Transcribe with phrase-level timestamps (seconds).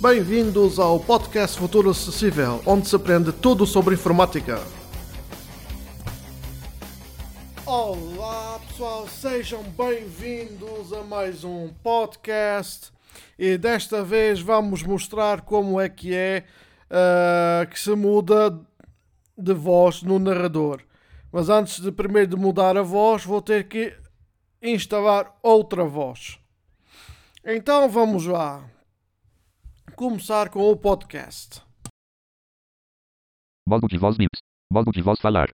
[0.00, 4.60] Bem-vindos ao podcast Futuro Acessível, onde se aprende tudo sobre informática.
[7.66, 12.92] Olá pessoal, sejam bem-vindos a mais um podcast
[13.36, 16.44] e desta vez vamos mostrar como é que é
[16.84, 18.56] uh, que se muda
[19.36, 20.80] de voz no narrador.
[21.32, 23.92] Mas antes de primeiro de mudar a voz, vou ter que
[24.62, 26.38] instalar outra voz.
[27.44, 28.77] Então vamos lá.
[29.98, 31.60] Começar com o podcast.
[33.68, 34.38] Modo de voz MIPS.
[34.72, 35.48] Modo de voz falar.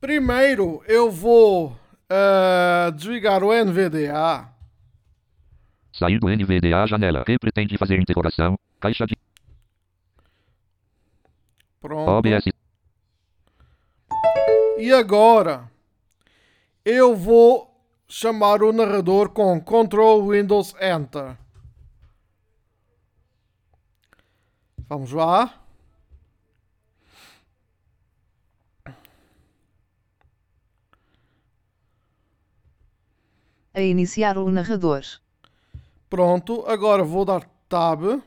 [0.00, 4.50] Primeiro eu vou uh, desligar o NVDA.
[5.92, 7.26] Sair do NVDA janela.
[7.26, 8.58] Que pretende fazer interrogação.
[8.80, 9.14] Caixa de
[11.78, 12.10] Pronto.
[12.10, 12.46] OBS.
[14.78, 15.70] E agora
[16.86, 17.70] eu vou
[18.08, 21.36] chamar o narrador com Ctrl Windows Enter.
[24.88, 25.52] Vamos lá.
[33.74, 35.02] A iniciar o narrador.
[36.08, 38.22] Pronto, agora vou dar Tab.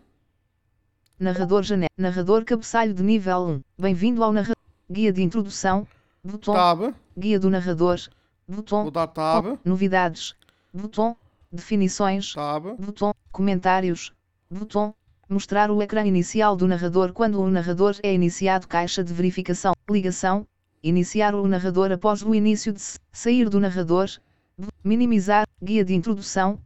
[1.18, 1.90] Narrador janela.
[1.98, 3.64] Narrador cabeçalho de nível 1.
[3.80, 4.56] Bem-vindo ao narrador.
[4.92, 5.88] Guia de introdução.
[6.22, 6.54] Botão.
[6.54, 6.94] Tab.
[7.18, 8.00] Guia do narrador.
[8.46, 8.84] Botão.
[8.84, 9.58] Vou dar Tab.
[9.64, 10.36] Novidades.
[10.74, 11.16] Botão.
[11.50, 12.34] Definições.
[12.34, 12.76] Tab.
[12.78, 13.16] Botão.
[13.32, 14.14] Comentários.
[14.52, 14.94] Botão.
[15.30, 18.68] Mostrar o ecrã inicial do narrador quando o narrador é iniciado.
[18.68, 19.74] Caixa de verificação.
[19.88, 20.44] Ligação.
[20.82, 24.10] Iniciar o narrador após o início de sair do narrador.
[24.84, 25.48] Minimizar.
[25.62, 26.60] Guia de introdução.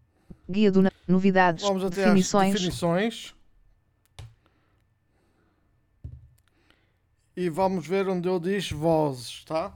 [0.50, 1.66] Guia do novidades.
[1.66, 2.56] Vamos até definições.
[2.56, 3.36] às definições.
[7.36, 9.74] E vamos ver onde eu diz vozes, tá?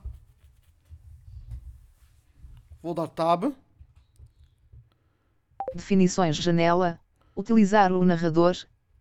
[2.81, 3.53] Vou dar Tab.
[5.75, 6.97] Definições janela.
[7.35, 8.55] Utilizar o narrador.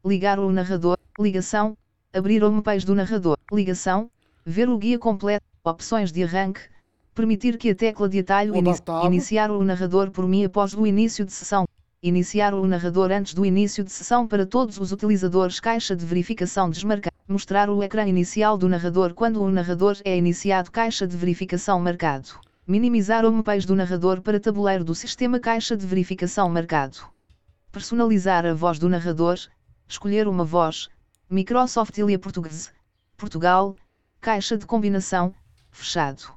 [0.06, 0.96] Ligar o narrador.
[1.18, 1.76] Ligação.
[2.12, 3.36] Abrir o homepage do narrador.
[3.52, 4.08] Ligação.
[4.44, 5.44] Ver o guia completo.
[5.64, 6.60] Opções de arranque.
[7.12, 9.04] Permitir que a tecla de atalho tab.
[9.04, 11.66] Iniciar o narrador por mim após o início de sessão.
[12.00, 15.58] Iniciar o narrador antes do início de sessão para todos os utilizadores.
[15.58, 17.12] Caixa de verificação desmarcar.
[17.26, 20.70] Mostrar o ecrã inicial do narrador quando o narrador é iniciado.
[20.70, 22.28] Caixa de verificação marcado.
[22.64, 25.40] Minimizar o homepage do narrador para tabuleiro do sistema.
[25.40, 26.98] Caixa de verificação marcado.
[27.72, 29.36] Personalizar a voz do narrador.
[29.88, 30.88] Escolher uma voz.
[31.30, 32.72] Microsoft Ilha Português.
[33.16, 33.76] Portugal.
[34.20, 35.34] Caixa de combinação.
[35.70, 36.34] Fechado.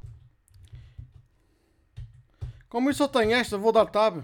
[2.70, 4.24] Como eu só tenho esta, vou dar Tab.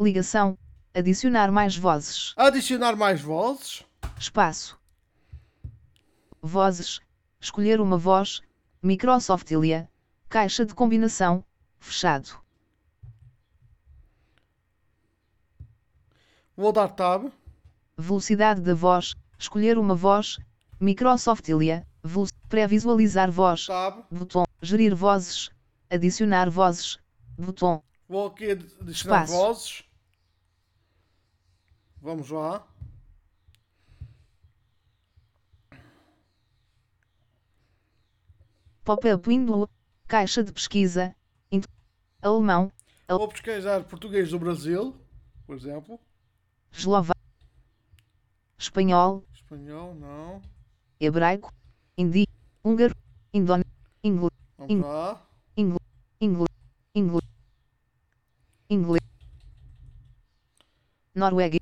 [0.00, 0.56] Ligação.
[0.94, 2.34] Adicionar mais vozes.
[2.36, 3.84] Adicionar mais vozes.
[4.18, 4.78] Espaço.
[6.40, 7.00] Vozes.
[7.40, 8.40] Escolher uma voz.
[8.82, 9.90] Microsoft Ilha.
[10.28, 11.44] Caixa de combinação.
[11.78, 12.41] Fechado.
[16.56, 17.30] Vou dar Tab.
[17.96, 19.14] Velocidade da voz.
[19.38, 20.38] Escolher uma voz.
[20.80, 21.46] Microsoft.
[22.04, 23.66] Velo- Pré-visualizar voz.
[23.66, 24.04] Tab.
[24.10, 24.44] Botão.
[24.60, 25.50] Gerir vozes.
[25.90, 26.98] Adicionar vozes.
[27.38, 27.82] Botão.
[28.08, 29.32] Vou aqui adicionar Espaço.
[29.32, 29.84] vozes.
[32.00, 32.66] Vamos lá.
[38.84, 39.68] Pop-up window.
[40.08, 41.14] Caixa de pesquisa.
[42.20, 42.70] Alemão.
[43.08, 44.94] Vou pesquisar português do Brasil,
[45.44, 45.98] por exemplo.
[46.72, 47.20] Eslovaco.
[48.58, 49.24] Espanhol.
[49.34, 50.42] Espanhol, não.
[51.00, 51.52] Hebraico.
[51.96, 52.26] Hindi.
[52.64, 52.94] Húngaro.
[53.32, 53.64] Indone.
[54.02, 54.30] Inglês.
[54.68, 55.78] Inglês.
[56.20, 56.48] Inglês.
[56.94, 57.28] Inglês.
[58.70, 59.02] Inglês.
[61.14, 61.58] Noruega.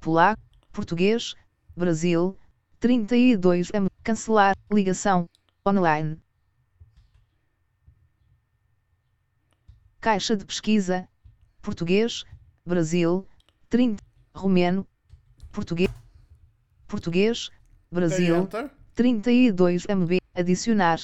[0.00, 0.40] Polaco.
[0.72, 1.34] Português.
[1.76, 2.38] Brasil.
[2.78, 3.88] 32 M.
[4.02, 4.54] Cancelar.
[4.70, 5.26] Ligação.
[5.66, 6.20] Online.
[10.00, 11.08] Caixa de pesquisa.
[11.62, 12.24] Português.
[12.64, 13.26] Brasil.
[13.70, 14.13] 30.
[14.34, 14.86] Romeno.
[15.52, 15.90] Português.
[16.88, 17.50] Português.
[17.90, 18.36] Brasil.
[18.42, 18.70] Enter.
[18.94, 20.20] 32 MB.
[20.34, 20.98] Adicionar.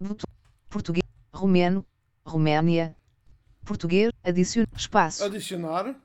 [0.00, 0.26] Botão.
[0.68, 1.04] Português.
[1.32, 1.84] Romeno.
[2.24, 2.96] Roménia.
[3.64, 4.12] Português.
[4.22, 4.68] Adicionar.
[4.76, 5.24] Espaço.
[5.24, 5.96] Adicionar.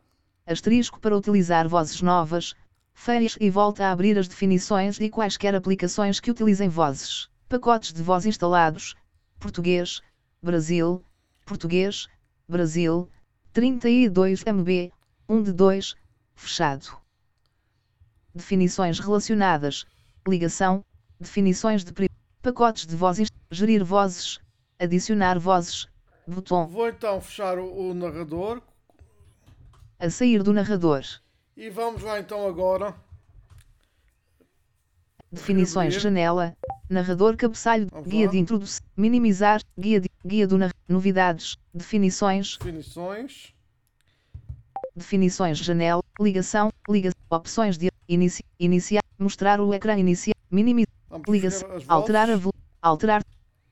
[0.45, 2.55] Asterisco para utilizar vozes novas.
[2.93, 7.29] Férias e volta a abrir as definições e quaisquer aplicações que utilizem vozes.
[7.47, 8.95] Pacotes de voz instalados.
[9.39, 10.01] Português.
[10.41, 11.03] Brasil.
[11.45, 12.07] Português.
[12.49, 13.07] Brasil.
[13.53, 14.91] 32 MB.
[15.29, 15.95] 1 de 2.
[16.41, 16.97] Fechado.
[18.33, 19.85] Definições relacionadas.
[20.27, 20.83] Ligação.
[21.19, 21.93] Definições de
[22.41, 23.19] pacotes de voz.
[23.19, 24.39] inst- Gerir vozes.
[24.79, 25.87] Adicionar vozes.
[26.27, 26.65] Botão.
[26.67, 28.59] Vou então fechar o, o narrador
[29.99, 31.03] A sair do narrador.
[31.55, 32.95] e vamos lá então agora.
[35.31, 35.99] Definições Abrir.
[36.01, 36.57] janela.
[36.89, 37.87] Narrador cabeçalho.
[37.91, 38.31] Vamos Guia lá.
[38.31, 38.81] de introdução.
[38.97, 39.61] Minimizar.
[39.79, 40.71] Guia, de, guia do nar...
[40.87, 41.55] Novidades.
[41.73, 42.57] Definições.
[42.57, 43.53] Definições.
[44.95, 50.93] Definições janela, ligação, ligação, opções de inici, iniciar, mostrar o ecrã inicial, minimizar,
[51.27, 52.43] ligação, alterar a vozes.
[52.43, 53.21] vo- alterar,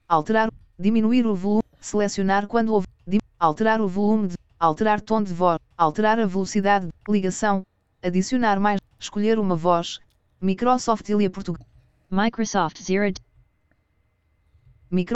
[0.08, 5.34] alterar, diminuir o volume, selecionar quando houver, dim- alterar o volume de, alterar tom de
[5.34, 7.64] voz, alterar a velocidade, de ligação,
[8.02, 10.00] adicionar mais, escolher uma voz,
[10.42, 11.66] Microsoft Ilha Portugal,
[12.10, 13.14] Microsoft Zero
[14.90, 15.16] micro,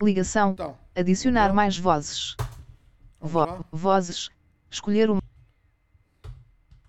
[0.00, 1.56] ligação, Então, adicionar Então.
[1.56, 2.36] mais vozes,
[3.20, 4.30] Vo- vozes,
[4.70, 5.20] escolher uma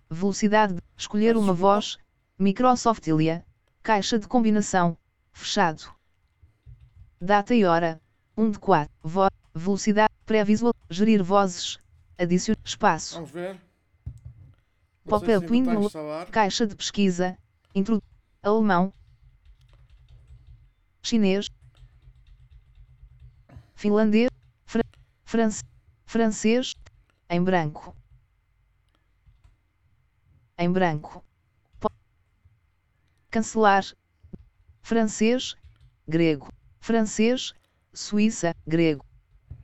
[0.09, 1.97] velocidade, de- escolher uma voz,
[2.37, 3.45] Microsoft Ilha,
[3.81, 4.97] caixa de combinação,
[5.33, 5.83] fechado.
[7.19, 7.99] Data e hora,
[8.37, 11.77] 1 de 4, vo, velocidade, pré-visual, gerir vozes,
[12.17, 13.59] adicionar espaço, Vamos ver.
[15.71, 16.27] A no- instalar.
[16.27, 17.37] caixa de pesquisa,
[17.73, 18.01] intro,
[18.43, 18.93] alemão,
[21.01, 21.49] chinês,
[23.75, 24.29] finlandês,
[24.65, 24.83] fra,
[25.25, 25.63] france-
[26.09, 26.73] francês,
[27.29, 27.95] em branco,
[30.57, 31.23] em branco,
[33.29, 33.83] cancelar,
[34.81, 35.56] francês,
[36.07, 37.53] grego, francês,
[37.94, 39.06] Suíça, grego,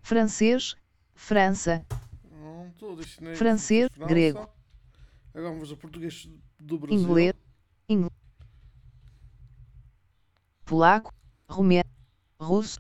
[0.04, 0.76] francês,
[1.16, 1.84] França,
[2.30, 2.72] Não,
[3.36, 4.08] Francês, França.
[4.08, 4.50] grego.
[5.34, 7.00] Agora vamos ao português do Brasil.
[7.00, 7.34] inglês,
[7.90, 8.14] inglês,
[10.64, 11.12] polaco,
[11.50, 11.90] romeno,
[12.40, 12.80] russo,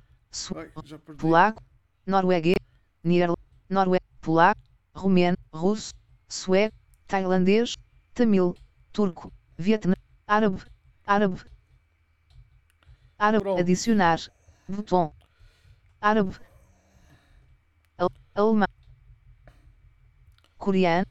[0.55, 0.71] Ai,
[1.17, 1.63] polaco,
[2.05, 2.57] norueguês,
[3.03, 4.61] neerlandês, noruego, polaco,
[4.93, 5.91] romeno, russo,
[6.29, 6.75] sueco,
[7.07, 7.75] tailandês,
[8.13, 8.55] tamil,
[8.91, 9.93] turco, vietnã,
[10.27, 10.61] árabe,
[11.05, 11.41] árabe,
[13.17, 13.59] árabe, Pronto.
[13.59, 14.19] adicionar,
[14.67, 15.13] botão,
[16.01, 16.35] árabe,
[17.97, 18.67] al- alemão,
[20.57, 21.05] coreano,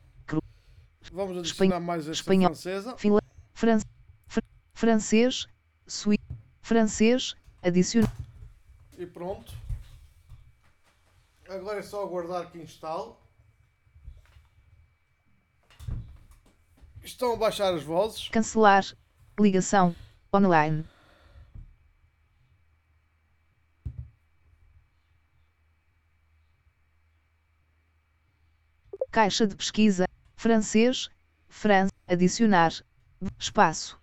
[1.13, 2.49] Vamos adicionar mais esta espanhol.
[2.49, 2.97] francesa.
[2.97, 3.21] Finla
[3.55, 3.79] Fran
[4.27, 4.41] fr
[4.75, 5.47] francês,
[5.87, 6.17] suí
[6.63, 8.11] francês, adicionar,
[8.99, 9.53] E pronto.
[11.55, 13.13] Agora é só aguardar que instale.
[17.03, 18.29] Estão a baixar as vozes.
[18.29, 18.85] cancelar,
[19.39, 19.95] ligação,
[20.35, 20.85] online,
[29.13, 31.09] caixa de pesquisa, francês,
[31.47, 32.73] França, adicionar,
[33.39, 33.97] espaço,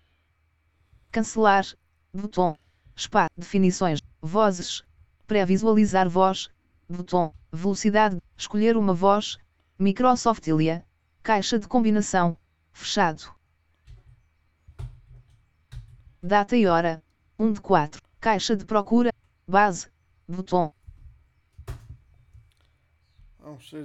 [1.11, 1.65] cancelar,
[2.13, 2.57] botão,
[2.95, 4.83] espaço, definições, vozes,
[5.27, 6.49] pré-visualizar voz,
[6.87, 9.37] botão, velocidade, escolher uma voz,
[9.77, 10.85] Microsoft Ilha,
[11.23, 12.37] caixa de combinação,
[12.71, 13.23] fechado.
[16.23, 17.03] Data e hora,
[17.37, 19.11] 1 de 4, caixa de procura,
[19.47, 19.87] base,
[20.27, 20.73] botão,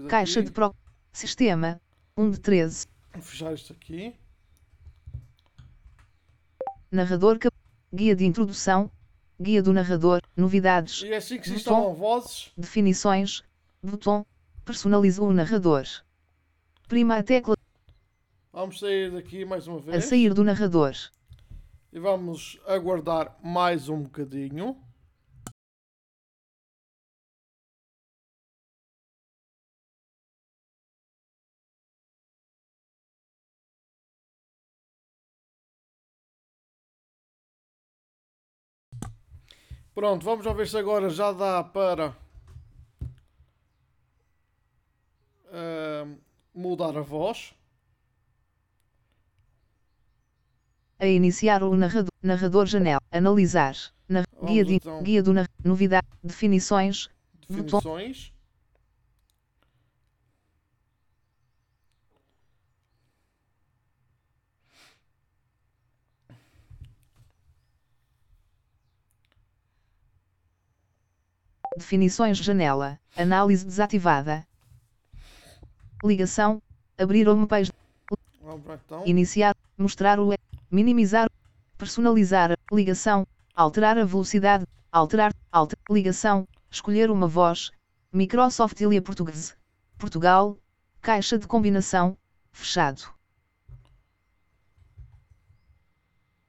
[0.09, 0.79] caixa de procura,
[1.13, 1.81] sistema,
[2.17, 4.15] 1 de 13, Vamos fechar isto aqui.
[6.91, 7.57] narrador, cap-
[7.93, 8.91] guia de introdução,
[9.41, 11.79] guia do narrador, novidades, E é assim que se Botão.
[11.79, 12.53] instalam vozes.
[12.57, 13.43] definições,
[13.87, 14.27] botão,
[14.65, 15.85] personaliza o narrador.
[16.89, 17.57] Prima a tecla
[18.53, 20.05] Vamos sair daqui mais uma a vez.
[20.07, 20.95] sair do narrador.
[21.93, 24.77] E vamos aguardar mais um bocadinho.
[39.95, 42.15] Pronto, vamos ver se agora já dá para
[46.57, 47.55] mudar a voz.
[50.99, 53.77] A iniciar o narrador, narrador janela, analisar,
[54.09, 55.03] na- guia, de, então.
[55.03, 57.09] guia do nar- novidade, definições,
[57.49, 57.79] Botão.
[57.81, 58.33] Definições.
[71.77, 74.47] definições janela, análise desativada.
[76.05, 76.61] Ligação,
[76.99, 77.27] abrir
[78.43, 79.07] Vamos lá então.
[79.07, 80.39] iniciar, mostrar o e-
[80.71, 81.29] minimizar,
[81.77, 87.71] personalizar, ligação, alterar a velocidade, alterar, alter, ligação, escolher uma voz,
[88.13, 89.57] Microsoft Ilha Português,
[89.99, 90.59] Portugal,
[91.01, 92.17] caixa de combinação,
[92.53, 93.03] fechado.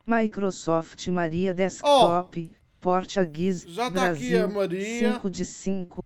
[0.05, 5.13] Microsoft Maria Desktop, Portuguese, Já tá aqui a Brasil, Maria.
[5.13, 6.05] 5 de 5.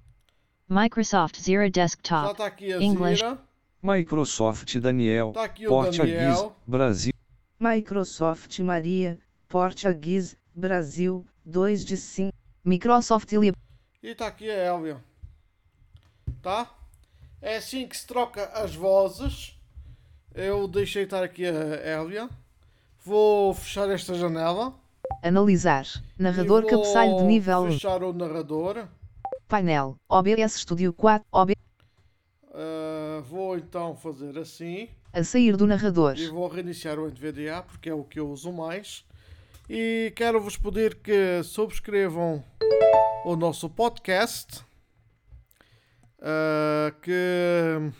[0.73, 2.31] Microsoft Zero Desktop.
[2.31, 3.17] está aqui a English.
[3.17, 3.37] Zira.
[3.83, 6.45] Microsoft Daniel, Está aqui o Português.
[6.65, 7.13] Brasil.
[7.59, 12.33] Microsoft Maria, Portuguese, Brasil, 2 de 5.
[12.63, 13.53] Microsoft Ilha
[14.01, 15.03] E está aqui a Elvia.
[16.41, 16.73] Tá?
[17.41, 19.59] É assim que se troca as vozes.
[20.33, 22.29] Eu deixei estar aqui a Elvia.
[23.03, 24.73] Vou fechar esta janela.
[25.21, 25.85] analisar,
[26.17, 28.87] narrador vou cabeçalho de nível 1, Fechar o narrador.
[29.55, 31.53] Painel, OBS Studio 4, OB,
[32.53, 36.15] Ah, vou então fazer assim A sair do narrador.
[36.17, 39.03] e vou reiniciar o NVDA porque é o que eu uso mais.
[39.69, 42.41] E quero vos pedir que subscrevam
[43.25, 44.63] o nosso podcast.
[46.21, 47.91] ah, que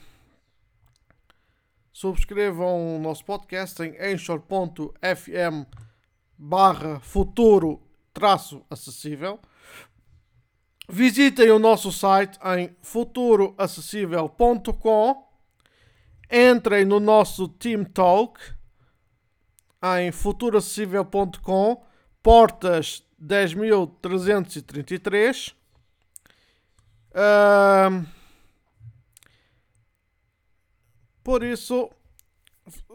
[1.92, 5.66] subscrevam o nosso podcast em anchor.fm
[6.38, 7.82] barra futuro
[8.14, 9.38] traço acessível.
[10.94, 15.26] Visitem o nosso site em futuroacessível.com.
[16.30, 18.38] Entrem no nosso Team Talk
[19.98, 21.82] em futuroacessível.com,
[22.22, 25.54] portas 10.333.
[27.16, 28.04] Ahm,
[31.24, 31.90] por isso,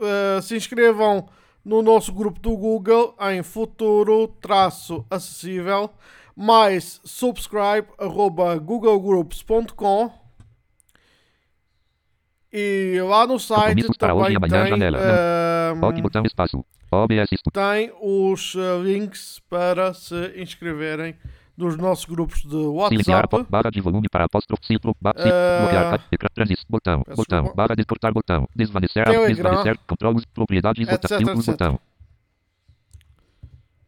[0.02, 1.26] ah, se inscrevam
[1.66, 5.90] no nosso grupo do Google em futuro-acessível,
[6.36, 10.12] mais subscribe arroba googlegroups.com
[12.52, 13.74] e lá no site
[14.48, 14.78] também tem,
[17.36, 17.52] Studio.
[17.52, 21.16] tem os ah, links para se inscreverem
[21.56, 22.72] nos nossos grupos de Silenciar
[23.22, 23.24] WhatsApp.
[23.36, 27.16] apó- barra de volume para apóstrofe ciclo, ba, ciclo, bloquear, ca- ecrã, transis, botão, peço
[27.16, 27.62] botão, desculpa.
[27.62, 31.46] barra de cortar botão, desvanecer, desvanecer, controles, propriedades, etc, botão, etc.
[31.46, 31.80] botão.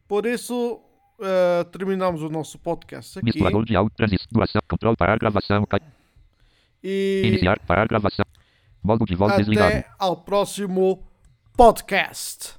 [0.07, 0.81] Por isso,
[1.21, 3.25] ah, terminamos o nosso podcast aqui.
[3.25, 5.79] Misturador de áudio, transis, duração, controle para a gravação, ca-
[6.83, 8.25] E iniciar, para a gravação.
[8.81, 9.67] Modo de voz desligado.
[9.77, 11.03] até ao próximo
[11.55, 12.57] podcast.